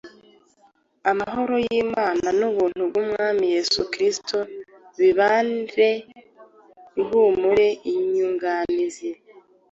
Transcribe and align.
amahoro 1.11 1.55
y’Imana 1.67 2.27
n’ubuntu 2.39 2.81
bw’Umwami 2.89 3.45
Yesu 3.55 3.81
Kristo 3.93 4.37
bibabera 4.99 5.89
ihumure 7.01 7.67
n’inyunganizi. 7.93 9.09